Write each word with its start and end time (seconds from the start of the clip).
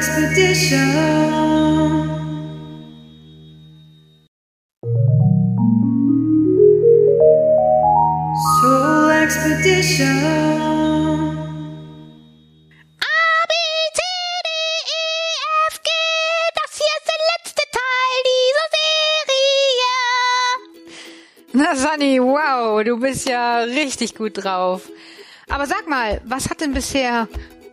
Expedition. 0.00 0.94
Soul 8.62 9.10
Expedition. 9.24 10.16
Das 16.54 16.70
hier 16.78 16.96
ist 16.96 17.06
der 17.06 17.20
letzte 17.30 17.64
Teil 17.70 18.16
dieser 18.32 18.68
Serie. 19.28 19.92
Na, 21.52 21.76
Sunny, 21.76 22.14
wow, 22.22 22.82
du 22.82 22.98
bist 22.98 23.28
ja 23.28 23.58
richtig 23.64 24.14
gut 24.14 24.42
drauf. 24.42 24.88
Aber 25.50 25.66
sag 25.66 25.86
mal, 25.88 26.22
was 26.24 26.48
hat 26.48 26.62
denn 26.62 26.72
bisher 26.72 27.28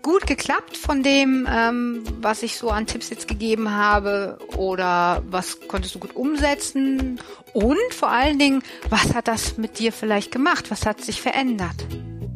gut 0.08 0.26
geklappt 0.26 0.78
von 0.78 1.04
dem, 1.04 1.46
ähm, 1.52 2.02
was 2.22 2.42
ich 2.42 2.56
so 2.56 2.70
an 2.70 2.88
Tipps 2.88 3.10
jetzt 3.10 3.28
gegeben 3.28 3.72
habe? 3.72 4.40
Oder 4.56 5.22
was 5.30 5.60
konntest 5.68 5.96
du 5.96 6.00
gut 6.00 6.16
umsetzen? 6.16 7.20
Und 7.52 7.94
vor 7.94 8.08
allen 8.08 8.40
Dingen, 8.40 8.64
was 8.90 9.14
hat 9.14 9.28
das 9.28 9.58
mit 9.58 9.80
dir 9.80 9.92
vielleicht 9.92 10.32
gemacht? 10.32 10.72
Was 10.72 10.86
hat 10.86 11.02
sich 11.02 11.22
verändert? 11.22 11.76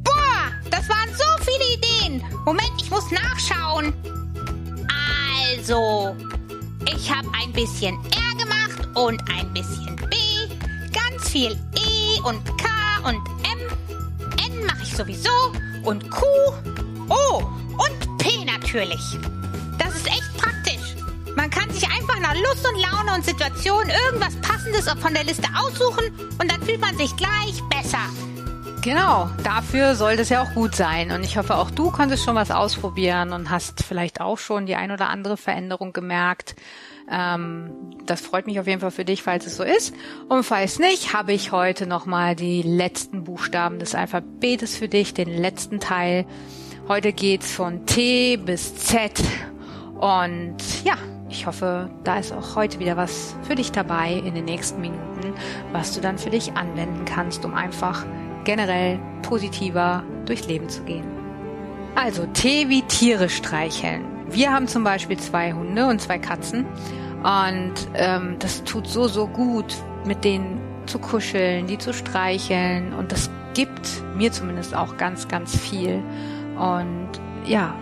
Boah, 0.04 0.52
das 0.70 0.90
waren 0.90 1.10
so 1.16 1.24
viele 1.46 1.78
Ideen. 1.78 2.22
Moment, 2.44 2.74
ich 2.78 2.92
muss 2.92 3.10
nachschauen. 3.10 3.94
Also, 5.56 6.14
ich 6.94 7.10
habe 7.10 7.30
ein 7.42 7.54
bisschen 7.54 7.96
R 7.96 8.38
gemacht 8.38 8.98
und 8.98 9.22
ein 9.32 9.54
bisschen 9.54 9.96
B, 10.10 10.18
ganz 10.92 11.30
viel 11.30 11.58
E 11.76 12.20
und 12.28 12.44
K 12.58 13.08
und 13.08 13.16
M. 13.48 13.60
N 14.46 14.66
mache 14.66 14.84
ich 14.84 14.94
sowieso 14.94 15.54
und 15.86 16.12
Q, 16.12 16.26
O 17.08 17.38
und 17.38 17.58
P 17.58 17.61
natürlich. 18.72 19.20
Das 19.78 19.96
ist 19.96 20.08
echt 20.08 20.38
praktisch. 20.38 20.96
Man 21.36 21.50
kann 21.50 21.70
sich 21.72 21.84
einfach 21.84 22.20
nach 22.20 22.36
Lust 22.36 22.66
und 22.66 22.80
Laune 22.80 23.16
und 23.16 23.26
Situation 23.26 23.84
irgendwas 24.08 24.36
Passendes 24.38 24.90
von 25.02 25.14
der 25.14 25.26
Liste 25.26 25.48
aussuchen 25.60 26.06
und 26.40 26.52
dann 26.52 26.62
fühlt 26.62 26.80
man 26.80 26.98
sich 26.98 27.16
gleich 27.18 27.62
besser. 27.70 28.00
Genau, 28.82 29.30
dafür 29.44 29.96
sollte 29.96 30.22
es 30.22 30.30
ja 30.30 30.42
auch 30.42 30.54
gut 30.54 30.74
sein. 30.76 31.12
Und 31.12 31.24
ich 31.24 31.38
hoffe, 31.38 31.56
auch 31.56 31.70
du 31.70 31.92
konntest 31.92 32.24
schon 32.24 32.36
was 32.36 32.50
ausprobieren 32.50 33.34
und 33.34 33.50
hast 33.50 33.84
vielleicht 33.84 34.22
auch 34.22 34.38
schon 34.38 34.66
die 34.66 34.76
ein 34.76 34.92
oder 34.92 35.10
andere 35.10 35.38
Veränderung 35.38 35.92
gemerkt. 35.94 36.56
Ähm, 37.12 37.72
das 38.06 38.22
freut 38.22 38.48
mich 38.48 38.60
auf 38.60 38.68
jeden 38.68 38.80
Fall 38.80 38.92
für 38.92 39.06
dich, 39.06 39.22
falls 39.22 39.46
es 39.46 39.58
so 39.58 39.64
ist. 39.64 39.94
Und 40.30 40.44
falls 40.44 40.80
nicht, 40.80 41.14
habe 41.14 41.34
ich 41.34 41.52
heute 41.52 41.86
nochmal 41.86 42.36
die 42.36 42.62
letzten 42.62 43.26
Buchstaben 43.26 43.80
des 43.80 43.94
Alphabetes 43.96 44.78
für 44.78 44.88
dich, 44.88 45.14
den 45.14 45.30
letzten 45.30 45.80
Teil. 45.80 46.26
Heute 46.88 47.14
geht's 47.14 47.52
von 47.52 47.86
T 47.86 48.38
bis 48.38 48.76
Z. 48.76 49.12
Und 50.00 50.58
ja, 50.84 50.96
ich 51.30 51.46
hoffe, 51.46 51.90
da 52.04 52.18
ist 52.18 52.34
auch 52.34 52.56
heute 52.56 52.80
wieder 52.80 52.98
was 52.98 53.36
für 53.44 53.56
dich 53.56 53.72
dabei 53.72 54.14
in 54.14 54.34
den 54.34 54.46
nächsten 54.46 54.82
Minuten, 54.82 55.34
was 55.72 55.94
du 55.94 56.02
dann 56.02 56.18
für 56.18 56.32
dich 56.32 56.54
anwenden 56.54 57.06
kannst, 57.06 57.46
um 57.46 57.54
einfach 57.54 58.04
generell 58.46 59.00
positiver 59.22 60.04
durchs 60.26 60.48
Leben 60.48 60.70
zu 60.70 60.82
gehen. 60.84 61.06
Also 61.96 62.26
T 62.34 62.68
wie 62.68 62.82
Tiere 62.82 63.30
streicheln. 63.30 64.04
Wir 64.30 64.52
haben 64.52 64.68
zum 64.68 64.84
Beispiel 64.84 65.18
zwei 65.18 65.54
Hunde 65.54 65.86
und 65.86 66.02
zwei 66.02 66.18
Katzen 66.18 66.66
und 67.24 67.74
ähm, 67.94 68.38
das 68.40 68.64
tut 68.64 68.88
so, 68.88 69.08
so 69.08 69.28
gut, 69.28 69.76
mit 70.04 70.24
denen 70.24 70.60
zu 70.88 70.98
kuscheln, 70.98 71.68
die 71.68 71.78
zu 71.78 71.94
streicheln 71.94 72.94
und 72.94 73.12
das 73.12 73.30
gibt 73.54 73.88
mir 74.16 74.32
zumindest 74.32 74.76
auch 74.76 74.98
ganz, 74.98 75.28
ganz 75.28 75.56
viel. 75.56 76.02
Und 76.62 77.10
ja, 77.46 77.74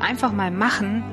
einfach 0.00 0.32
mal 0.32 0.50
machen. 0.50 1.04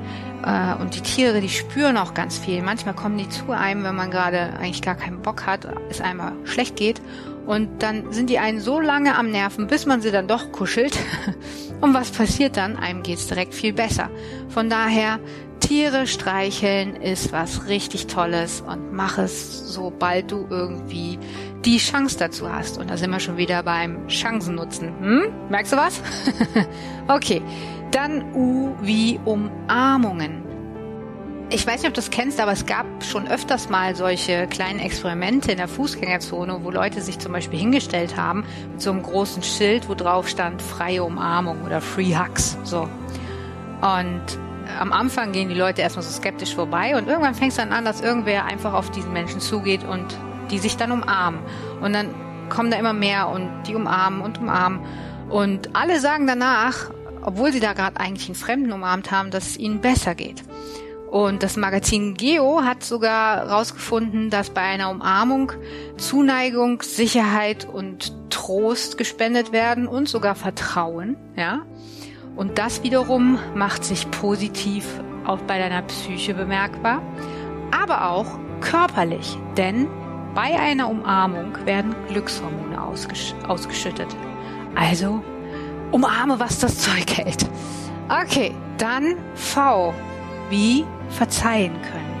Äh, 0.42 0.74
und 0.80 0.94
die 0.94 1.02
Tiere, 1.02 1.42
die 1.42 1.50
spüren 1.50 1.98
auch 1.98 2.14
ganz 2.14 2.38
viel. 2.38 2.62
Manchmal 2.62 2.94
kommen 2.94 3.18
die 3.18 3.28
zu 3.28 3.50
einem, 3.50 3.84
wenn 3.84 3.94
man 3.94 4.10
gerade 4.10 4.54
eigentlich 4.58 4.80
gar 4.80 4.94
keinen 4.94 5.20
Bock 5.20 5.44
hat, 5.44 5.68
es 5.90 6.00
einmal 6.00 6.32
schlecht 6.44 6.76
geht. 6.76 7.02
Und 7.46 7.82
dann 7.82 8.12
sind 8.12 8.30
die 8.30 8.38
einen 8.38 8.60
so 8.60 8.80
lange 8.80 9.16
am 9.16 9.30
Nerven, 9.30 9.66
bis 9.66 9.84
man 9.84 10.00
sie 10.00 10.10
dann 10.10 10.28
doch 10.28 10.50
kuschelt. 10.50 10.98
Und 11.80 11.92
was 11.92 12.10
passiert 12.10 12.56
dann? 12.56 12.76
Einem 12.76 13.02
geht's 13.02 13.26
direkt 13.26 13.54
viel 13.54 13.72
besser. 13.72 14.10
Von 14.48 14.70
daher, 14.70 15.20
Tiere 15.60 16.06
streicheln 16.06 16.96
ist 16.96 17.32
was 17.32 17.66
richtig 17.68 18.06
Tolles 18.06 18.60
und 18.60 18.92
mach 18.92 19.18
es, 19.18 19.74
sobald 19.74 20.30
du 20.30 20.46
irgendwie 20.48 21.18
die 21.64 21.78
Chance 21.78 22.16
dazu 22.18 22.50
hast. 22.52 22.78
Und 22.78 22.90
da 22.90 22.96
sind 22.96 23.10
wir 23.10 23.20
schon 23.20 23.36
wieder 23.36 23.62
beim 23.62 24.06
Chancen 24.08 24.54
nutzen. 24.54 24.92
Hm? 25.00 25.32
Merkst 25.50 25.72
du 25.72 25.76
was? 25.76 26.00
okay. 27.08 27.42
Dann 27.90 28.34
U 28.34 28.74
wie 28.82 29.18
Umarmungen. 29.24 30.42
Ich 31.50 31.66
weiß 31.66 31.80
nicht, 31.80 31.88
ob 31.88 31.94
du 31.94 32.00
das 32.00 32.10
kennst, 32.10 32.40
aber 32.40 32.52
es 32.52 32.66
gab 32.66 32.84
schon 33.02 33.26
öfters 33.26 33.70
mal 33.70 33.96
solche 33.96 34.46
kleinen 34.48 34.80
Experimente 34.80 35.50
in 35.50 35.56
der 35.56 35.68
Fußgängerzone, 35.68 36.62
wo 36.62 36.70
Leute 36.70 37.00
sich 37.00 37.18
zum 37.18 37.32
Beispiel 37.32 37.58
hingestellt 37.58 38.18
haben 38.18 38.44
mit 38.70 38.82
so 38.82 38.90
einem 38.90 39.02
großen 39.02 39.42
Schild, 39.42 39.88
wo 39.88 39.94
drauf 39.94 40.28
stand 40.28 40.60
freie 40.60 41.02
Umarmung 41.02 41.64
oder 41.64 41.80
Free 41.80 42.14
Hugs. 42.14 42.58
So. 42.64 42.82
Und 43.80 44.22
am 44.78 44.92
Anfang 44.92 45.32
gehen 45.32 45.48
die 45.48 45.54
Leute 45.54 45.80
erstmal 45.80 46.02
so 46.02 46.12
skeptisch 46.12 46.54
vorbei 46.54 46.94
und 46.96 47.08
irgendwann 47.08 47.34
fängt 47.34 47.52
es 47.52 47.56
dann 47.56 47.72
an, 47.72 47.86
dass 47.86 48.02
irgendwer 48.02 48.44
einfach 48.44 48.74
auf 48.74 48.90
diesen 48.90 49.14
Menschen 49.14 49.40
zugeht 49.40 49.84
und 49.84 50.04
die 50.50 50.58
sich 50.58 50.76
dann 50.76 50.92
umarmen. 50.92 51.40
Und 51.80 51.92
dann 51.92 52.14
kommen 52.48 52.70
da 52.70 52.78
immer 52.78 52.92
mehr 52.92 53.28
und 53.28 53.48
die 53.66 53.74
umarmen 53.74 54.20
und 54.20 54.38
umarmen. 54.38 54.80
Und 55.28 55.74
alle 55.76 56.00
sagen 56.00 56.26
danach, 56.26 56.90
obwohl 57.22 57.52
sie 57.52 57.60
da 57.60 57.72
gerade 57.72 58.00
eigentlich 58.00 58.28
einen 58.28 58.34
Fremden 58.34 58.72
umarmt 58.72 59.10
haben, 59.10 59.30
dass 59.30 59.46
es 59.46 59.56
ihnen 59.56 59.80
besser 59.80 60.14
geht. 60.14 60.42
Und 61.10 61.42
das 61.42 61.56
Magazin 61.56 62.14
Geo 62.14 62.62
hat 62.64 62.84
sogar 62.84 63.38
herausgefunden, 63.38 64.28
dass 64.28 64.50
bei 64.50 64.60
einer 64.60 64.90
Umarmung 64.90 65.52
Zuneigung, 65.96 66.82
Sicherheit 66.82 67.66
und 67.66 68.12
Trost 68.30 68.98
gespendet 68.98 69.52
werden 69.52 69.88
und 69.88 70.08
sogar 70.08 70.34
Vertrauen, 70.34 71.16
ja. 71.34 71.62
Und 72.36 72.58
das 72.58 72.82
wiederum 72.82 73.38
macht 73.54 73.84
sich 73.84 74.10
positiv 74.10 74.84
auch 75.26 75.40
bei 75.40 75.58
deiner 75.58 75.82
Psyche 75.82 76.34
bemerkbar, 76.34 77.02
aber 77.70 78.10
auch 78.10 78.38
körperlich, 78.60 79.36
denn 79.56 79.88
bei 80.38 80.56
einer 80.56 80.88
Umarmung 80.88 81.66
werden 81.66 81.96
Glückshormone 82.06 82.80
ausgesch 82.80 83.34
ausgeschüttet. 83.48 84.06
Also 84.76 85.20
umarme, 85.90 86.38
was 86.38 86.60
das 86.60 86.78
Zeug 86.78 87.16
hält. 87.16 87.44
Okay, 88.08 88.54
dann 88.76 89.16
V 89.34 89.92
wie 90.48 90.84
verzeihen 91.08 91.72
können. 91.82 92.20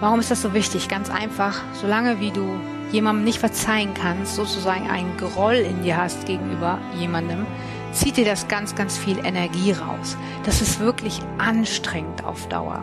Warum 0.00 0.18
ist 0.18 0.30
das 0.30 0.40
so 0.40 0.54
wichtig? 0.54 0.88
Ganz 0.88 1.10
einfach, 1.10 1.60
solange 1.74 2.20
wie 2.20 2.30
du 2.30 2.58
jemandem 2.90 3.26
nicht 3.26 3.38
verzeihen 3.38 3.92
kannst, 3.92 4.36
sozusagen 4.36 4.88
einen 4.88 5.18
Groll 5.18 5.56
in 5.56 5.82
dir 5.82 5.98
hast 5.98 6.24
gegenüber 6.24 6.78
jemandem, 6.98 7.46
zieht 7.92 8.16
dir 8.16 8.24
das 8.24 8.48
ganz, 8.48 8.74
ganz 8.74 8.96
viel 8.96 9.18
Energie 9.26 9.72
raus. 9.72 10.16
Das 10.46 10.62
ist 10.62 10.80
wirklich 10.80 11.20
anstrengend 11.36 12.24
auf 12.24 12.48
Dauer. 12.48 12.82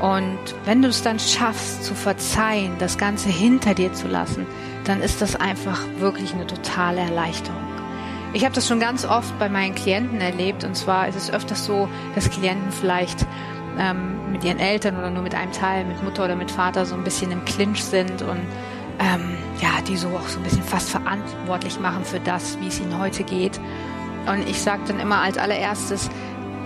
Und 0.00 0.38
wenn 0.64 0.82
du 0.82 0.88
es 0.88 1.02
dann 1.02 1.18
schaffst 1.18 1.84
zu 1.84 1.94
verzeihen, 1.94 2.72
das 2.78 2.98
Ganze 2.98 3.28
hinter 3.28 3.74
dir 3.74 3.92
zu 3.92 4.06
lassen, 4.06 4.46
dann 4.84 5.00
ist 5.00 5.20
das 5.20 5.34
einfach 5.36 5.80
wirklich 5.98 6.32
eine 6.34 6.46
totale 6.46 7.00
Erleichterung. 7.00 7.60
Ich 8.32 8.44
habe 8.44 8.54
das 8.54 8.68
schon 8.68 8.78
ganz 8.78 9.04
oft 9.04 9.38
bei 9.38 9.48
meinen 9.48 9.74
Klienten 9.74 10.20
erlebt 10.20 10.62
und 10.62 10.76
zwar 10.76 11.08
ist 11.08 11.16
es 11.16 11.32
öfters 11.32 11.64
so, 11.64 11.88
dass 12.14 12.30
Klienten 12.30 12.70
vielleicht 12.70 13.26
ähm, 13.78 14.32
mit 14.32 14.44
ihren 14.44 14.58
Eltern 14.58 14.98
oder 14.98 15.10
nur 15.10 15.22
mit 15.22 15.34
einem 15.34 15.52
Teil, 15.52 15.84
mit 15.84 16.02
Mutter 16.04 16.24
oder 16.24 16.36
mit 16.36 16.50
Vater 16.50 16.84
so 16.84 16.94
ein 16.94 17.04
bisschen 17.04 17.30
im 17.30 17.44
Clinch 17.44 17.82
sind 17.82 18.22
und 18.22 18.40
ähm, 18.98 19.36
ja, 19.60 19.80
die 19.86 19.96
so 19.96 20.08
auch 20.08 20.28
so 20.28 20.38
ein 20.38 20.42
bisschen 20.42 20.62
fast 20.62 20.90
verantwortlich 20.90 21.80
machen 21.80 22.04
für 22.04 22.20
das, 22.20 22.58
wie 22.60 22.68
es 22.68 22.80
ihnen 22.80 22.98
heute 22.98 23.24
geht. 23.24 23.58
Und 24.26 24.48
ich 24.48 24.60
sage 24.60 24.82
dann 24.86 25.00
immer 25.00 25.22
als 25.22 25.38
allererstes, 25.38 26.10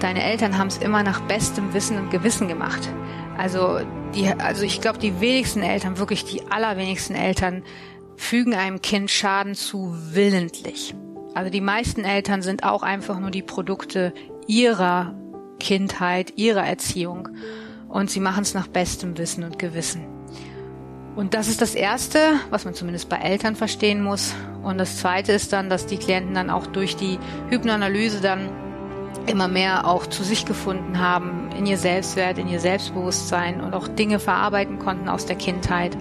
deine 0.00 0.22
Eltern 0.22 0.58
haben 0.58 0.66
es 0.66 0.78
immer 0.78 1.02
nach 1.02 1.20
bestem 1.20 1.72
Wissen 1.74 1.98
und 1.98 2.10
Gewissen 2.10 2.48
gemacht. 2.48 2.88
Also 3.36 3.80
die, 4.14 4.28
also 4.28 4.62
ich 4.62 4.80
glaube, 4.80 4.98
die 4.98 5.20
wenigsten 5.20 5.62
Eltern, 5.62 5.98
wirklich 5.98 6.24
die 6.24 6.42
allerwenigsten 6.50 7.14
Eltern 7.14 7.62
fügen 8.16 8.54
einem 8.54 8.82
Kind 8.82 9.10
Schaden 9.10 9.54
zu 9.54 9.94
willentlich. 10.12 10.94
Also 11.34 11.50
die 11.50 11.60
meisten 11.60 12.04
Eltern 12.04 12.42
sind 12.42 12.62
auch 12.62 12.82
einfach 12.82 13.18
nur 13.18 13.30
die 13.30 13.42
Produkte 13.42 14.12
ihrer 14.46 15.14
Kindheit, 15.58 16.34
ihrer 16.36 16.66
Erziehung 16.66 17.28
und 17.88 18.10
sie 18.10 18.20
machen 18.20 18.42
es 18.42 18.54
nach 18.54 18.68
bestem 18.68 19.16
Wissen 19.16 19.44
und 19.44 19.58
Gewissen. 19.58 20.06
Und 21.14 21.34
das 21.34 21.48
ist 21.48 21.60
das 21.60 21.74
Erste, 21.74 22.18
was 22.50 22.64
man 22.64 22.74
zumindest 22.74 23.08
bei 23.08 23.16
Eltern 23.16 23.54
verstehen 23.54 24.02
muss. 24.02 24.34
Und 24.62 24.78
das 24.78 24.96
Zweite 24.96 25.32
ist 25.32 25.52
dann, 25.52 25.68
dass 25.68 25.86
die 25.86 25.98
Klienten 25.98 26.34
dann 26.34 26.48
auch 26.48 26.66
durch 26.66 26.96
die 26.96 27.18
Hypnoanalyse 27.50 28.20
dann 28.22 28.48
immer 29.26 29.48
mehr 29.48 29.86
auch 29.86 30.06
zu 30.06 30.24
sich 30.24 30.44
gefunden 30.44 30.98
haben, 30.98 31.50
in 31.56 31.66
ihr 31.66 31.78
Selbstwert, 31.78 32.38
in 32.38 32.48
ihr 32.48 32.60
Selbstbewusstsein 32.60 33.60
und 33.60 33.74
auch 33.74 33.88
Dinge 33.88 34.18
verarbeiten 34.18 34.78
konnten 34.78 35.08
aus 35.08 35.26
der 35.26 35.36
Kindheit 35.36 35.96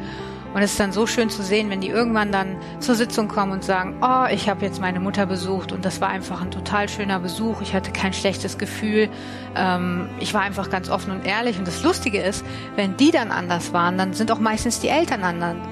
Und 0.53 0.61
es 0.61 0.71
ist 0.71 0.79
dann 0.79 0.91
so 0.91 1.07
schön 1.07 1.29
zu 1.29 1.43
sehen, 1.43 1.69
wenn 1.69 1.79
die 1.79 1.87
irgendwann 1.87 2.31
dann 2.31 2.57
zur 2.79 2.95
Sitzung 2.95 3.27
kommen 3.27 3.51
und 3.53 3.63
sagen, 3.63 3.95
oh, 4.01 4.25
ich 4.31 4.49
habe 4.49 4.65
jetzt 4.65 4.81
meine 4.81 4.99
Mutter 4.99 5.25
besucht 5.25 5.71
und 5.71 5.85
das 5.85 6.01
war 6.01 6.09
einfach 6.09 6.41
ein 6.41 6.51
total 6.51 6.89
schöner 6.89 7.19
Besuch. 7.19 7.61
Ich 7.61 7.73
hatte 7.73 7.91
kein 7.91 8.13
schlechtes 8.13 8.57
Gefühl. 8.57 9.09
Ähm, 9.55 10.09
ich 10.19 10.33
war 10.33 10.41
einfach 10.41 10.69
ganz 10.69 10.89
offen 10.89 11.11
und 11.11 11.25
ehrlich. 11.25 11.57
Und 11.57 11.67
das 11.67 11.83
Lustige 11.83 12.21
ist, 12.21 12.45
wenn 12.75 12.97
die 12.97 13.11
dann 13.11 13.31
anders 13.31 13.71
waren, 13.71 13.97
dann 13.97 14.13
sind 14.13 14.31
auch 14.31 14.39
meistens 14.39 14.79
die 14.79 14.89
Eltern 14.89 15.23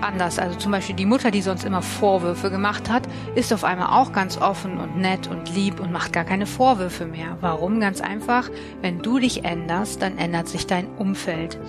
anders. 0.02 0.40
Also 0.40 0.58
zum 0.58 0.72
Beispiel 0.72 0.96
die 0.96 1.06
Mutter, 1.06 1.31
die 1.31 1.42
sonst 1.42 1.66
immer 1.66 1.81
Vorwürfe 1.81 2.50
gemacht 2.50 2.90
hat, 2.90 3.04
ist 3.36 3.52
auf 3.52 3.64
einmal 3.64 4.00
auch 4.00 4.14
ganz 4.14 4.38
offen 4.38 4.78
und 4.78 4.98
nett 4.98 5.28
und 5.28 5.54
lieb 5.54 5.80
und 5.80 5.92
macht 5.92 6.14
gar 6.14 6.24
keine 6.24 6.46
Vorwürfe 6.46 7.06
mehr. 7.06 7.38
Warum? 7.42 7.80
Ganz 7.80 8.02
einfach, 8.02 8.50
wenn 8.81 9.02
du 9.02 9.20
dich 9.20 9.44
änderst, 9.44 10.02
dann 10.02 10.18
ändert 10.18 10.48
sich 10.48 10.68
dein 10.68 10.88
Umfeld. 10.98 11.60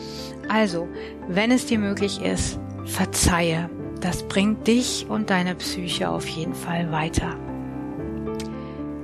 Also, 0.48 0.88
wenn 1.28 1.50
es 1.50 1.66
dir 1.66 1.78
möglich 1.78 2.22
ist, 2.22 2.58
verzeihe. 2.86 3.70
Das 4.00 4.22
bringt 4.22 4.66
dich 4.66 5.06
und 5.08 5.30
deine 5.30 5.54
Psyche 5.54 6.08
auf 6.08 6.26
jeden 6.26 6.54
Fall 6.54 6.90
weiter. 6.90 7.36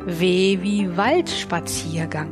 W 0.07 0.59
wie 0.63 0.97
Waldspaziergang. 0.97 2.31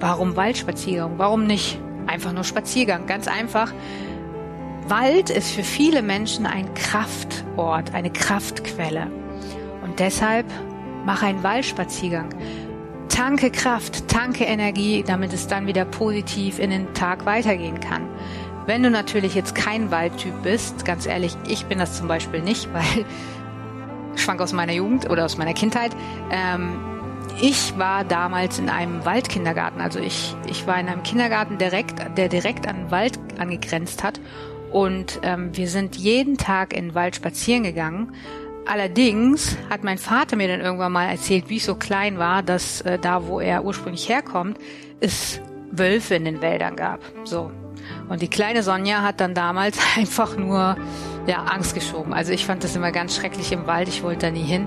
Warum 0.00 0.36
Waldspaziergang? 0.36 1.12
Warum 1.16 1.46
nicht 1.46 1.78
einfach 2.06 2.32
nur 2.32 2.44
Spaziergang? 2.44 3.06
Ganz 3.06 3.28
einfach. 3.28 3.72
Wald 4.88 5.30
ist 5.30 5.52
für 5.52 5.62
viele 5.62 6.02
Menschen 6.02 6.44
ein 6.44 6.74
Kraftort, 6.74 7.94
eine 7.94 8.10
Kraftquelle. 8.10 9.06
Und 9.84 10.00
deshalb 10.00 10.46
mach 11.06 11.22
einen 11.22 11.42
Waldspaziergang. 11.42 12.30
Tanke 13.08 13.50
Kraft, 13.50 14.08
tanke 14.08 14.44
Energie, 14.44 15.04
damit 15.06 15.32
es 15.32 15.46
dann 15.46 15.66
wieder 15.66 15.84
positiv 15.84 16.58
in 16.58 16.70
den 16.70 16.92
Tag 16.94 17.26
weitergehen 17.26 17.78
kann. 17.78 18.08
Wenn 18.66 18.82
du 18.82 18.90
natürlich 18.90 19.34
jetzt 19.34 19.54
kein 19.54 19.90
Waldtyp 19.90 20.42
bist, 20.42 20.84
ganz 20.84 21.06
ehrlich, 21.06 21.36
ich 21.48 21.66
bin 21.66 21.78
das 21.78 21.96
zum 21.96 22.08
Beispiel 22.08 22.40
nicht, 22.40 22.68
weil 22.72 23.04
schwank 24.16 24.40
aus 24.40 24.52
meiner 24.52 24.72
Jugend 24.72 25.10
oder 25.10 25.24
aus 25.24 25.36
meiner 25.36 25.54
Kindheit. 25.54 25.92
Ähm, 26.30 26.78
ich 27.40 27.76
war 27.78 28.04
damals 28.04 28.58
in 28.58 28.68
einem 28.68 29.04
Waldkindergarten, 29.04 29.80
also 29.80 29.98
ich, 29.98 30.36
ich 30.46 30.66
war 30.66 30.78
in 30.78 30.88
einem 30.88 31.02
Kindergarten 31.02 31.58
direkt, 31.58 31.94
der 32.16 32.28
direkt 32.28 32.68
an 32.68 32.76
den 32.76 32.90
Wald 32.90 33.18
angegrenzt 33.38 34.04
hat. 34.04 34.20
Und 34.70 35.20
ähm, 35.22 35.54
wir 35.56 35.68
sind 35.68 35.96
jeden 35.96 36.38
Tag 36.38 36.72
in 36.72 36.88
den 36.88 36.94
Wald 36.94 37.16
spazieren 37.16 37.62
gegangen. 37.62 38.14
Allerdings 38.64 39.56
hat 39.68 39.82
mein 39.82 39.98
Vater 39.98 40.36
mir 40.36 40.48
dann 40.48 40.60
irgendwann 40.60 40.92
mal 40.92 41.06
erzählt, 41.06 41.48
wie 41.48 41.56
ich 41.56 41.64
so 41.64 41.74
klein 41.74 42.18
war, 42.18 42.42
dass 42.42 42.80
äh, 42.82 42.98
da, 42.98 43.26
wo 43.26 43.40
er 43.40 43.64
ursprünglich 43.64 44.08
herkommt, 44.08 44.58
es 45.00 45.40
Wölfe 45.70 46.14
in 46.14 46.24
den 46.24 46.40
Wäldern 46.40 46.76
gab. 46.76 47.00
So. 47.24 47.50
Und 48.12 48.20
die 48.20 48.28
kleine 48.28 48.62
Sonja 48.62 49.00
hat 49.00 49.20
dann 49.20 49.32
damals 49.32 49.78
einfach 49.96 50.36
nur 50.36 50.76
ja, 51.26 51.44
Angst 51.44 51.74
geschoben. 51.74 52.12
Also 52.12 52.32
ich 52.32 52.44
fand 52.44 52.62
das 52.62 52.76
immer 52.76 52.92
ganz 52.92 53.16
schrecklich 53.16 53.52
im 53.52 53.66
Wald. 53.66 53.88
Ich 53.88 54.02
wollte 54.02 54.26
da 54.26 54.30
nie 54.30 54.42
hin. 54.42 54.66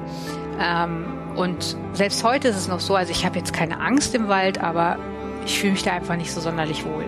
Ähm, 0.60 1.06
und 1.36 1.78
selbst 1.94 2.24
heute 2.24 2.48
ist 2.48 2.56
es 2.56 2.68
noch 2.68 2.80
so, 2.80 2.96
also 2.96 3.12
ich 3.12 3.24
habe 3.24 3.38
jetzt 3.38 3.54
keine 3.54 3.80
Angst 3.80 4.16
im 4.16 4.30
Wald, 4.30 4.58
aber 4.58 4.98
ich 5.46 5.60
fühle 5.60 5.74
mich 5.74 5.84
da 5.84 5.92
einfach 5.92 6.16
nicht 6.16 6.32
so 6.32 6.42
sonderlich 6.42 6.86
wohl. 6.86 7.06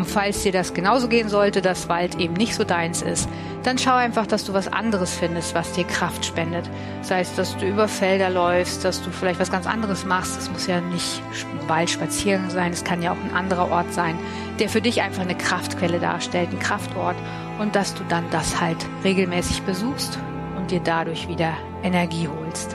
Und 0.00 0.06
falls 0.06 0.42
dir 0.44 0.50
das 0.50 0.72
genauso 0.72 1.08
gehen 1.08 1.28
sollte, 1.28 1.60
dass 1.60 1.90
Wald 1.90 2.18
eben 2.18 2.32
nicht 2.32 2.54
so 2.54 2.64
deins 2.64 3.02
ist, 3.02 3.28
dann 3.64 3.76
schau 3.76 3.96
einfach, 3.96 4.26
dass 4.26 4.46
du 4.46 4.54
was 4.54 4.66
anderes 4.66 5.12
findest, 5.12 5.54
was 5.54 5.72
dir 5.72 5.84
Kraft 5.84 6.24
spendet. 6.24 6.70
Sei 7.02 7.20
es, 7.20 7.34
dass 7.34 7.54
du 7.58 7.66
über 7.66 7.86
Felder 7.86 8.30
läufst, 8.30 8.82
dass 8.82 9.02
du 9.02 9.10
vielleicht 9.10 9.38
was 9.40 9.52
ganz 9.52 9.66
anderes 9.66 10.06
machst. 10.06 10.38
Es 10.38 10.50
muss 10.50 10.66
ja 10.66 10.80
nicht 10.80 11.20
Wald 11.66 11.90
spazieren 11.90 12.48
sein, 12.48 12.72
es 12.72 12.82
kann 12.82 13.02
ja 13.02 13.12
auch 13.12 13.22
ein 13.22 13.34
anderer 13.34 13.70
Ort 13.70 13.92
sein, 13.92 14.18
der 14.58 14.70
für 14.70 14.80
dich 14.80 15.02
einfach 15.02 15.20
eine 15.20 15.36
Kraftquelle 15.36 16.00
darstellt, 16.00 16.48
ein 16.50 16.60
Kraftort. 16.60 17.16
Und 17.58 17.76
dass 17.76 17.92
du 17.92 18.02
dann 18.08 18.24
das 18.30 18.58
halt 18.58 18.78
regelmäßig 19.04 19.60
besuchst 19.64 20.18
und 20.56 20.70
dir 20.70 20.80
dadurch 20.80 21.28
wieder 21.28 21.52
Energie 21.82 22.26
holst. 22.26 22.74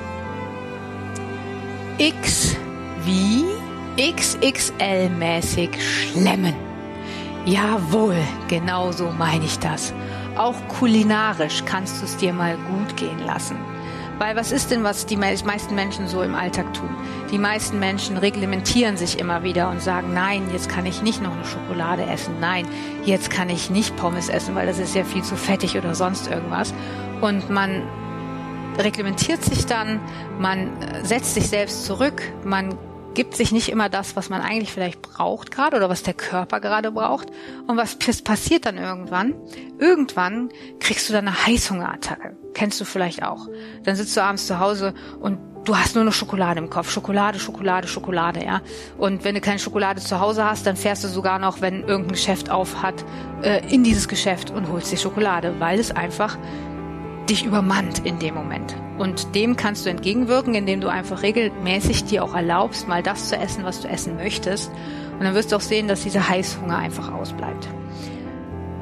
X 1.97 2.55
wie 3.03 3.45
XXL-mäßig 3.97 5.71
schlemmen. 5.81 6.64
Jawohl, 7.45 8.17
genau 8.47 8.91
so 8.91 9.11
meine 9.11 9.45
ich 9.45 9.59
das. 9.59 9.93
Auch 10.35 10.55
kulinarisch 10.67 11.63
kannst 11.65 12.01
du 12.01 12.05
es 12.05 12.17
dir 12.17 12.33
mal 12.33 12.57
gut 12.57 12.97
gehen 12.97 13.19
lassen. 13.23 13.55
Weil 14.17 14.35
was 14.35 14.51
ist 14.51 14.71
denn, 14.71 14.83
was 14.83 15.05
die 15.05 15.17
meisten 15.17 15.75
Menschen 15.75 16.07
so 16.07 16.23
im 16.23 16.33
Alltag 16.33 16.73
tun? 16.73 16.89
Die 17.31 17.37
meisten 17.37 17.79
Menschen 17.79 18.17
reglementieren 18.17 18.97
sich 18.97 19.19
immer 19.19 19.43
wieder 19.43 19.69
und 19.69 19.79
sagen, 19.79 20.13
nein, 20.13 20.49
jetzt 20.53 20.69
kann 20.69 20.87
ich 20.87 21.03
nicht 21.03 21.21
noch 21.21 21.33
eine 21.33 21.45
Schokolade 21.45 22.03
essen. 22.05 22.35
Nein, 22.39 22.65
jetzt 23.03 23.29
kann 23.29 23.49
ich 23.49 23.69
nicht 23.69 23.95
Pommes 23.97 24.29
essen, 24.29 24.55
weil 24.55 24.65
das 24.65 24.79
ist 24.79 24.95
ja 24.95 25.03
viel 25.03 25.21
zu 25.21 25.35
fettig 25.35 25.77
oder 25.77 25.93
sonst 25.93 26.27
irgendwas. 26.27 26.73
Und 27.21 27.49
man 27.49 27.83
reglementiert 28.79 29.43
sich 29.43 29.65
dann, 29.65 29.99
man 30.39 30.71
setzt 31.03 31.35
sich 31.35 31.47
selbst 31.47 31.85
zurück, 31.85 32.23
man 32.43 32.75
gibt 33.15 33.35
sich 33.35 33.51
nicht 33.51 33.69
immer 33.69 33.89
das, 33.89 34.15
was 34.15 34.29
man 34.29 34.41
eigentlich 34.41 34.71
vielleicht 34.71 35.01
braucht 35.01 35.49
gerade 35.49 35.77
oder 35.77 35.89
was 35.89 36.03
der 36.03 36.13
Körper 36.13 36.59
gerade 36.59 36.91
braucht. 36.91 37.29
Und 37.65 37.77
was 37.77 37.95
passiert 37.95 38.65
dann 38.65 38.77
irgendwann? 38.77 39.33
Irgendwann 39.79 40.49
kriegst 40.79 41.09
du 41.09 41.13
dann 41.13 41.27
eine 41.27 41.45
Heißhungerattacke. 41.45 42.37
Kennst 42.53 42.79
du 42.79 42.85
vielleicht 42.85 43.23
auch. 43.23 43.47
Dann 43.83 43.95
sitzt 43.95 44.15
du 44.15 44.21
abends 44.21 44.45
zu 44.45 44.59
Hause 44.59 44.93
und 45.19 45.39
du 45.65 45.75
hast 45.75 45.95
nur 45.95 46.03
noch 46.03 46.13
Schokolade 46.13 46.59
im 46.59 46.69
Kopf. 46.69 46.91
Schokolade, 46.91 47.39
Schokolade, 47.39 47.87
Schokolade, 47.87 48.43
ja. 48.43 48.61
Und 48.97 49.23
wenn 49.23 49.35
du 49.35 49.41
keine 49.41 49.59
Schokolade 49.59 50.01
zu 50.01 50.19
Hause 50.19 50.45
hast, 50.45 50.65
dann 50.67 50.75
fährst 50.75 51.03
du 51.03 51.07
sogar 51.07 51.39
noch, 51.39 51.61
wenn 51.61 51.81
irgendein 51.81 52.13
Geschäft 52.13 52.49
auf 52.49 52.81
hat, 52.81 53.03
äh, 53.41 53.61
in 53.73 53.83
dieses 53.83 54.07
Geschäft 54.07 54.51
und 54.51 54.69
holst 54.69 54.91
dir 54.91 54.97
Schokolade, 54.97 55.55
weil 55.59 55.79
es 55.79 55.91
einfach 55.91 56.37
dich 57.29 57.45
übermannt 57.45 57.99
in 58.05 58.19
dem 58.19 58.35
Moment. 58.35 58.75
Und 58.97 59.35
dem 59.35 59.55
kannst 59.55 59.85
du 59.85 59.89
entgegenwirken, 59.89 60.55
indem 60.55 60.81
du 60.81 60.87
einfach 60.87 61.21
regelmäßig 61.21 62.05
dir 62.05 62.23
auch 62.23 62.33
erlaubst, 62.33 62.87
mal 62.87 63.03
das 63.03 63.29
zu 63.29 63.37
essen, 63.37 63.63
was 63.63 63.81
du 63.81 63.87
essen 63.87 64.15
möchtest. 64.15 64.71
Und 65.13 65.23
dann 65.23 65.33
wirst 65.33 65.51
du 65.51 65.55
auch 65.55 65.61
sehen, 65.61 65.87
dass 65.87 66.03
dieser 66.03 66.27
Heißhunger 66.27 66.77
einfach 66.77 67.11
ausbleibt. 67.11 67.67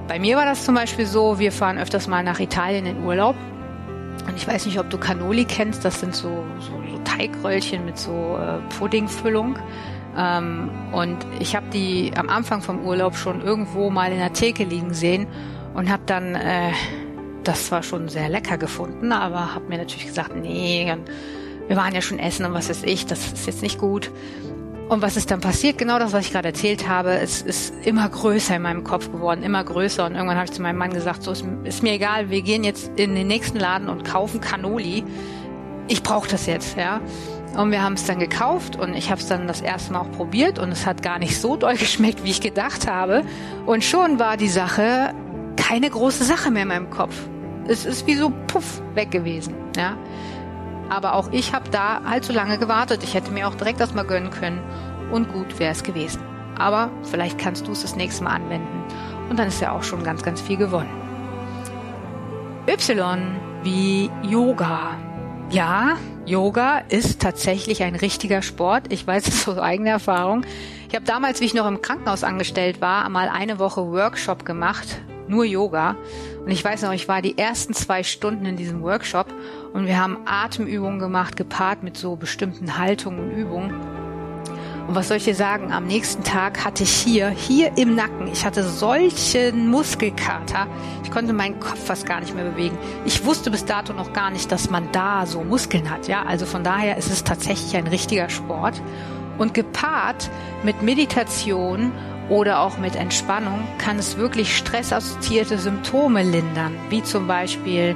Bei 0.08 0.20
mir 0.20 0.36
war 0.36 0.46
das 0.46 0.66
zum 0.66 0.76
Beispiel 0.76 1.06
so, 1.06 1.40
wir 1.40 1.52
fahren 1.52 1.78
öfters 1.78 2.08
mal 2.08 2.24
nach 2.24 2.40
Italien 2.40 2.86
in 2.86 3.04
Urlaub. 3.04 3.36
Und 4.28 4.36
ich 4.36 4.48
weiß 4.48 4.66
nicht, 4.66 4.80
ob 4.80 4.90
du 4.90 4.98
Cannoli 4.98 5.46
kennst, 5.46 5.84
das 5.86 6.00
sind 6.00 6.16
so, 6.16 6.44
so, 6.60 6.72
so 6.92 7.00
Teigröllchen 7.04 7.86
mit 7.86 7.98
so 7.98 8.38
äh, 8.38 8.60
Puddingfüllung. 8.78 9.58
Ähm, 10.18 10.70
und 10.92 11.18
ich 11.40 11.56
habe 11.56 11.66
die 11.74 12.12
am 12.16 12.30
Anfang 12.30 12.62
vom 12.62 12.86
Urlaub 12.86 13.16
schon 13.16 13.42
irgendwo 13.42 13.90
mal 13.90 14.12
in 14.12 14.20
der 14.20 14.34
Theke 14.34 14.64
liegen 14.64 14.94
sehen 14.94 15.28
und 15.74 15.90
habe 15.90 16.04
dann 16.06 16.36
äh, 16.36 16.72
das 17.48 17.68
zwar 17.68 17.84
schon 17.84 18.10
sehr 18.10 18.30
lecker 18.30 18.58
gefunden, 18.58 19.12
aber 19.12 19.54
habe 19.56 19.68
mir 19.68 19.78
natürlich 19.78 20.08
gesagt, 20.08 20.36
nee, 20.36 20.94
wir 21.68 21.76
waren 21.76 21.94
ja 21.94 22.02
schon 22.02 22.20
essen 22.20 22.46
und 22.46 22.54
was 22.54 22.70
ist 22.70 22.86
ich, 22.86 23.06
das 23.06 23.34
ist 23.34 23.46
jetzt 23.46 23.62
nicht 23.62 23.80
gut. 23.80 24.12
Und 24.90 25.02
was 25.02 25.16
ist 25.16 25.32
dann 25.32 25.40
passiert? 25.40 25.78
Genau 25.78 25.98
das, 25.98 26.12
was 26.12 26.26
ich 26.26 26.34
gerade 26.34 26.50
erzählt 26.50 26.88
habe. 26.88 27.12
Es 27.12 27.42
ist 27.42 27.74
immer 27.86 28.08
größer 28.08 28.58
in 28.58 28.62
meinem 28.62 28.84
Kopf 28.84 29.12
geworden, 29.12 29.42
immer 29.42 29.64
größer. 29.64 30.06
Und 30.06 30.14
irgendwann 30.14 30.36
habe 30.36 30.46
ich 30.46 30.52
zu 30.52 30.62
meinem 30.62 30.78
Mann 30.78 30.92
gesagt, 30.94 31.24
so 31.24 31.32
ist, 31.32 31.46
ist 31.64 31.84
mir 31.84 31.94
egal, 31.94 32.30
wir 32.30 32.42
gehen 32.42 32.64
jetzt 32.64 32.92
in 32.98 33.16
den 33.16 33.28
nächsten 33.28 33.58
Laden 33.58 33.88
und 33.88 34.04
kaufen 34.04 34.42
Cannoli. 34.42 35.04
Ich 35.88 36.04
brauche 36.04 36.30
das 36.30 36.46
jetzt, 36.48 36.78
ja. 36.78 37.00
Und 37.58 37.72
wir 37.72 37.82
haben 37.82 37.94
es 37.94 38.06
dann 38.06 38.20
gekauft 38.20 38.76
und 38.76 38.94
ich 38.94 39.10
habe 39.10 39.22
es 39.22 39.28
dann 39.28 39.48
das 39.48 39.62
erste 39.62 39.94
Mal 39.94 40.02
auch 40.02 40.12
probiert 40.12 40.60
und 40.60 40.72
es 40.72 40.86
hat 40.86 41.02
gar 41.02 41.18
nicht 41.18 41.40
so 41.40 41.56
doll 41.56 41.76
geschmeckt, 41.78 42.24
wie 42.24 42.32
ich 42.32 42.42
gedacht 42.42 42.88
habe. 42.88 43.24
Und 43.66 43.84
schon 43.84 44.20
war 44.20 44.38
die 44.38 44.50
Sache 44.50 45.14
keine 45.56 45.90
große 45.90 46.26
Sache 46.26 46.52
mehr 46.52 46.64
in 46.64 46.68
meinem 46.68 46.90
Kopf 46.90 47.16
es 47.68 47.86
ist 47.86 48.08
wie 48.08 48.16
so 48.16 48.32
puff 48.48 48.82
weg 48.94 49.12
gewesen, 49.12 49.54
ja. 49.76 49.98
Aber 50.90 51.16
auch 51.16 51.32
ich 51.32 51.54
habe 51.54 51.70
da 51.70 52.02
halt 52.04 52.26
so 52.26 52.34
lange 52.34 52.58
gewartet. 52.58 53.04
Ich 53.04 53.14
hätte 53.14 53.32
mir 53.32 53.48
auch 53.48 53.56
direkt 53.56 53.80
das 53.80 53.94
mal 53.94 54.04
gönnen 54.04 54.30
können 54.30 54.62
und 55.12 55.32
gut 55.32 55.60
wäre 55.60 55.72
es 55.72 55.84
gewesen. 55.84 56.22
Aber 56.58 56.92
vielleicht 57.04 57.38
kannst 57.40 57.68
du 57.68 57.72
es 57.72 57.82
das 57.82 57.96
nächste 57.96 58.24
Mal 58.24 58.36
anwenden 58.36 58.84
und 59.30 59.40
dann 59.40 59.48
ist 59.48 59.62
ja 59.62 59.72
auch 59.72 59.84
schon 59.84 60.04
ganz, 60.04 60.24
ganz 60.24 60.42
viel 60.42 60.58
gewonnen. 60.58 60.90
Y 62.68 63.40
wie 63.64 64.10
Yoga. 64.24 64.98
Ja, 65.50 65.98
Yoga 66.26 66.80
ist 66.90 67.22
tatsächlich 67.22 67.84
ein 67.84 67.96
richtiger 67.96 68.42
Sport. 68.42 68.92
Ich 68.92 69.06
weiß 69.06 69.28
es 69.28 69.48
aus 69.48 69.58
eigener 69.58 69.92
Erfahrung. 69.92 70.46
Ich 70.90 70.96
habe 70.96 71.06
damals, 71.06 71.42
wie 71.42 71.46
ich 71.46 71.54
noch 71.54 71.68
im 71.68 71.82
Krankenhaus 71.82 72.24
angestellt 72.24 72.82
war, 72.82 73.08
mal 73.10 73.30
eine 73.30 73.60
Woche 73.60 73.82
Workshop 73.82 74.46
gemacht, 74.46 75.02
nur 75.28 75.46
Yoga. 75.46 75.96
Und 76.44 76.52
ich 76.52 76.64
weiß 76.64 76.82
noch, 76.84 76.94
ich 76.94 77.08
war 77.08 77.22
die 77.22 77.38
ersten 77.38 77.74
zwei 77.74 78.04
Stunden 78.04 78.46
in 78.46 78.58
diesem 78.58 78.82
Workshop 78.82 79.28
und 79.74 79.88
wir 79.88 80.00
haben 80.00 80.18
Atemübungen 80.26 81.00
gemacht, 81.00 81.36
gepaart 81.36 81.84
mit 81.84 81.98
so 81.98 82.16
bestimmten 82.16 82.78
Haltungen 82.78 83.20
und 83.20 83.32
Übungen. 83.32 83.74
Und 84.88 84.96
was 84.96 85.08
soll 85.08 85.18
ich 85.18 85.24
dir 85.24 85.36
sagen? 85.36 85.72
Am 85.72 85.86
nächsten 85.86 86.24
Tag 86.24 86.66
hatte 86.66 86.84
ich 86.84 86.92
hier, 86.92 87.30
hier 87.30 87.78
im 87.78 87.96
Nacken, 87.96 88.28
ich 88.28 88.46
hatte 88.46 88.64
solchen 88.64 89.70
Muskelkater. 89.70 90.68
Ich 91.04 91.12
konnte 91.12 91.32
meinen 91.32 91.60
Kopf 91.60 91.86
fast 91.86 92.06
gar 92.06 92.20
nicht 92.20 92.36
mehr 92.36 92.44
bewegen. 92.44 92.78
Ich 93.06 93.24
wusste 93.24 93.50
bis 93.50 93.64
dato 93.64 93.94
noch 93.94 94.12
gar 94.12 94.30
nicht, 94.30 94.52
dass 94.52 94.70
man 94.70 94.92
da 94.92 95.26
so 95.26 95.44
Muskeln 95.44 95.90
hat. 95.90 96.10
Ja, 96.10 96.24
also 96.24 96.46
von 96.46 96.66
daher 96.66 96.98
ist 96.98 97.10
es 97.10 97.24
tatsächlich 97.24 97.78
ein 97.78 97.88
richtiger 97.88 98.30
Sport. 98.30 98.82
Und 99.38 99.54
gepaart 99.54 100.30
mit 100.64 100.82
Meditation 100.82 101.92
oder 102.30 102.60
auch 102.60 102.78
mit 102.78 102.96
Entspannung 102.96 103.68
kann 103.78 104.00
es 104.00 104.18
wirklich 104.18 104.56
stressassoziierte 104.58 105.58
Symptome 105.58 106.24
lindern, 106.24 106.76
wie 106.90 107.04
zum 107.04 107.28
Beispiel 107.28 107.96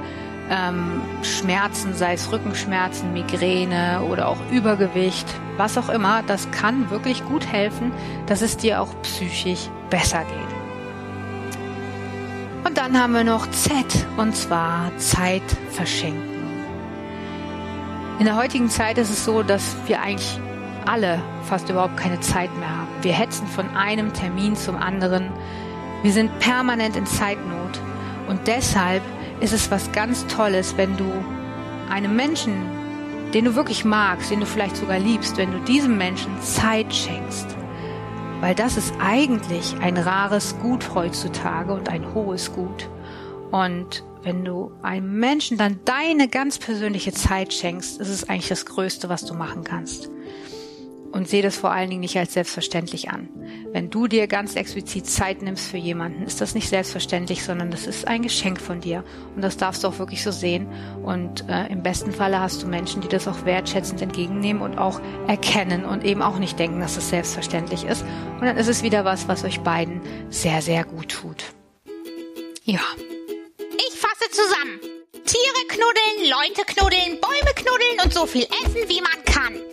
ähm, 0.50 1.02
Schmerzen, 1.24 1.94
sei 1.94 2.14
es 2.14 2.32
Rückenschmerzen, 2.32 3.14
Migräne 3.14 4.02
oder 4.10 4.28
auch 4.28 4.38
Übergewicht, 4.52 5.28
was 5.58 5.78
auch 5.78 5.90
immer. 5.90 6.24
Das 6.28 6.50
kann 6.52 6.90
wirklich 6.90 7.26
gut 7.26 7.46
helfen, 7.46 7.92
dass 8.28 8.42
es 8.42 8.58
dir 8.58 8.82
auch 8.82 8.90
psychisch 9.02 9.70
besser 9.90 10.20
geht. 10.20 10.58
Und 12.66 12.78
dann 12.78 13.00
haben 13.00 13.14
wir 13.14 13.24
noch 13.24 13.50
Z 13.52 13.86
und 14.18 14.36
zwar 14.36 14.92
Zeit 14.98 15.44
verschenken. 15.72 16.38
In 18.20 18.26
der 18.26 18.36
heutigen 18.36 18.70
Zeit 18.70 18.98
ist 18.98 19.10
es 19.10 19.24
so, 19.24 19.44
dass 19.44 19.76
wir 19.86 20.02
eigentlich 20.02 20.40
alle 20.88 21.22
fast 21.44 21.70
überhaupt 21.70 21.98
keine 21.98 22.20
Zeit 22.22 22.56
mehr 22.58 22.70
haben. 22.70 22.88
Wir 23.02 23.14
hetzen 23.14 23.46
von 23.48 23.70
einem 23.76 24.14
Termin 24.14 24.56
zum 24.56 24.78
anderen. 24.78 25.30
Wir 26.02 26.12
sind 26.12 26.40
permanent 26.40 26.96
in 26.96 27.06
Zeitnot. 27.06 27.80
Und 28.28 28.48
deshalb 28.48 29.04
ist 29.40 29.54
es 29.54 29.70
was 29.70 29.92
ganz 29.92 30.26
Tolles, 30.28 30.76
wenn 30.78 30.96
du 30.98 31.12
einem 31.90 32.16
Menschen, 32.16 32.54
den 33.34 33.46
du 33.46 33.56
wirklich 33.56 33.86
magst, 33.86 34.32
den 34.32 34.40
du 34.40 34.46
vielleicht 34.46 34.78
sogar 34.78 35.00
liebst, 35.00 35.38
wenn 35.38 35.52
du 35.52 35.60
diesem 35.60 35.98
Menschen 35.98 36.42
Zeit 36.42 36.94
schenkst. 36.94 37.48
Weil 38.40 38.56
das 38.56 38.78
ist 38.78 38.94
eigentlich 39.00 39.76
ein 39.82 39.98
rares 39.98 40.58
Gut 40.60 40.94
heutzutage 40.94 41.74
und 41.74 41.90
ein 41.90 42.14
hohes 42.14 42.54
Gut. 42.54 42.90
Und 43.52 44.04
wenn 44.24 44.44
du 44.44 44.72
einem 44.82 45.20
Menschen 45.20 45.58
dann 45.58 45.80
deine 45.86 46.28
ganz 46.28 46.60
persönliche 46.60 47.14
Zeit 47.14 47.54
schenkst, 47.54 48.00
ist 48.00 48.10
es 48.10 48.30
eigentlich 48.30 48.50
das 48.50 48.66
Größte, 48.66 49.10
was 49.10 49.26
du 49.26 49.34
machen 49.34 49.64
kannst 49.64 50.10
und 51.12 51.28
sehe 51.28 51.42
das 51.42 51.58
vor 51.58 51.72
allen 51.72 51.90
Dingen 51.90 52.02
nicht 52.02 52.18
als 52.18 52.34
selbstverständlich 52.34 53.10
an. 53.10 53.30
Wenn 53.72 53.90
du 53.90 54.08
dir 54.08 54.28
ganz 54.28 54.56
explizit 54.56 55.06
Zeit 55.06 55.42
nimmst 55.42 55.70
für 55.70 55.78
jemanden, 55.78 56.24
ist 56.24 56.42
das 56.42 56.56
nicht 56.56 56.70
selbstverständlich, 56.70 57.44
sondern 57.44 57.72
das 57.72 57.88
ist 57.88 58.08
ein 58.08 58.22
Geschenk 58.22 58.60
von 58.60 58.82
dir. 58.82 59.04
Und 59.36 59.42
das 59.42 59.58
darfst 59.58 59.84
du 59.84 59.88
auch 59.88 60.00
wirklich 60.00 60.24
so 60.24 60.32
sehen. 60.32 60.68
Und 61.04 61.48
äh, 61.50 61.68
im 61.68 61.84
besten 61.84 62.12
Falle 62.12 62.40
hast 62.40 62.64
du 62.64 62.68
Menschen, 62.68 63.02
die 63.02 63.08
das 63.08 63.28
auch 63.28 63.46
wertschätzend 63.46 64.02
entgegennehmen 64.02 64.62
und 64.62 64.78
auch 64.78 65.02
erkennen 65.28 65.86
und 65.86 66.04
eben 66.04 66.22
auch 66.22 66.40
nicht 66.40 66.60
denken, 66.60 66.80
dass 66.80 66.98
es 66.98 67.10
selbstverständlich 67.10 67.84
ist. 67.84 68.04
Und 68.40 68.46
dann 68.46 68.58
ist 68.58 68.68
es 68.68 68.84
wieder 68.84 69.06
was, 69.06 69.28
was 69.28 69.44
euch 69.44 69.62
beiden 69.62 70.02
sehr, 70.30 70.62
sehr 70.62 70.84
gut 70.84 71.10
tut. 71.10 71.44
Ja. 72.64 72.82
Ich 73.78 74.00
fasse 74.00 74.30
zusammen. 74.32 74.80
Tiere 75.26 75.68
knuddeln, 75.68 76.32
Leute 76.32 76.62
knuddeln, 76.66 77.20
Bäume 77.20 77.54
knuddeln 77.56 78.00
und 78.04 78.14
so 78.14 78.26
viel 78.26 78.48
essen, 78.64 78.88
wie 78.88 79.02
man 79.02 79.26
kann. 79.26 79.67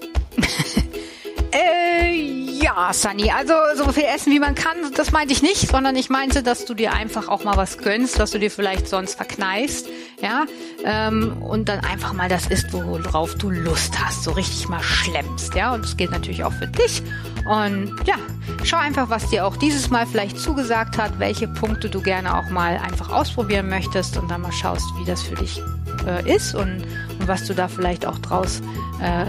Ja, 2.64 2.94
Sunny, 2.94 3.30
also 3.30 3.52
so 3.76 3.92
viel 3.92 4.04
essen, 4.04 4.32
wie 4.32 4.40
man 4.40 4.54
kann, 4.54 4.78
das 4.96 5.12
meinte 5.12 5.34
ich 5.34 5.42
nicht, 5.42 5.68
sondern 5.68 5.94
ich 5.96 6.08
meinte, 6.08 6.42
dass 6.42 6.64
du 6.64 6.72
dir 6.72 6.94
einfach 6.94 7.28
auch 7.28 7.44
mal 7.44 7.58
was 7.58 7.76
gönnst, 7.76 8.18
was 8.18 8.30
du 8.30 8.38
dir 8.38 8.50
vielleicht 8.50 8.88
sonst 8.88 9.16
verkneifst, 9.16 9.86
ja, 10.22 10.46
ähm, 10.82 11.42
und 11.42 11.68
dann 11.68 11.80
einfach 11.80 12.14
mal 12.14 12.30
das 12.30 12.46
isst, 12.46 12.72
worauf 12.72 13.34
du 13.34 13.50
Lust 13.50 14.02
hast, 14.02 14.24
so 14.24 14.30
richtig 14.30 14.66
mal 14.70 14.82
schlemmst, 14.82 15.54
ja, 15.54 15.74
und 15.74 15.84
das 15.84 15.98
geht 15.98 16.10
natürlich 16.10 16.42
auch 16.42 16.54
für 16.54 16.66
dich. 16.66 17.02
Und 17.46 17.94
ja, 18.06 18.14
schau 18.62 18.78
einfach, 18.78 19.10
was 19.10 19.28
dir 19.28 19.44
auch 19.44 19.56
dieses 19.58 19.90
Mal 19.90 20.06
vielleicht 20.06 20.38
zugesagt 20.38 20.96
hat, 20.96 21.18
welche 21.18 21.48
Punkte 21.48 21.90
du 21.90 22.00
gerne 22.00 22.34
auch 22.34 22.48
mal 22.48 22.78
einfach 22.78 23.10
ausprobieren 23.10 23.68
möchtest 23.68 24.16
und 24.16 24.30
dann 24.30 24.40
mal 24.40 24.52
schaust, 24.52 24.86
wie 24.98 25.04
das 25.04 25.22
für 25.22 25.34
dich 25.34 25.60
äh, 26.06 26.34
ist 26.34 26.54
und, 26.54 26.82
und 27.18 27.28
was 27.28 27.46
du 27.46 27.54
da 27.54 27.68
vielleicht 27.68 28.06
auch 28.06 28.18
draus 28.18 28.60
äh, 29.00 29.26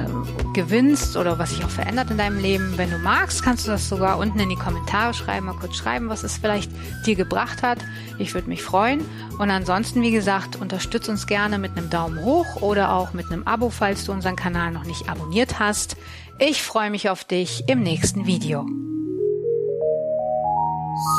gewinnst 0.54 1.18
oder 1.18 1.40
was 1.40 1.52
sich 1.52 1.66
auch 1.66 1.70
verändert 1.70 2.12
in 2.12 2.18
deinem 2.18 2.40
Leben. 2.40 2.78
Wenn 2.78 2.92
du 2.92 2.98
magst, 2.98 3.44
kannst 3.44 3.68
du 3.68 3.72
das 3.72 3.90
sogar 3.90 4.18
unten 4.18 4.40
in 4.40 4.50
die 4.50 4.56
Kommentare 4.56 5.14
schreiben, 5.14 5.48
mal 5.48 5.56
kurz 5.56 5.76
schreiben, 5.76 6.10
was 6.10 6.24
es 6.24 6.38
vielleicht 6.38 6.72
dir 7.06 7.16
gebracht 7.16 7.64
hat. 7.64 7.80
Ich 8.18 8.34
würde 8.34 8.48
mich 8.48 8.64
freuen. 8.64 9.04
Und 9.38 9.52
ansonsten, 9.52 10.02
wie 10.02 10.12
gesagt, 10.12 10.56
unterstütz 10.56 11.10
uns 11.10 11.28
gerne 11.28 11.58
mit 11.58 11.78
einem 11.78 11.90
Daumen 11.90 12.24
hoch 12.24 12.62
oder 12.62 12.94
auch 12.94 13.14
mit 13.14 13.32
einem 13.32 13.44
Abo, 13.44 13.70
falls 13.70 14.06
du 14.06 14.12
unseren 14.12 14.36
Kanal 14.36 14.72
noch 14.72 14.86
nicht 14.86 15.10
abonniert 15.10 15.60
hast. 15.60 15.98
Ich 16.40 16.64
freue 16.64 16.90
mich 16.90 17.10
auf 17.10 17.24
dich 17.24 17.64
im 17.68 17.82
nächsten 17.82 18.26
Video. 18.26 18.66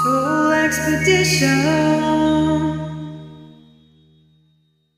Soul 0.03 0.53
Expedition. 0.65 2.86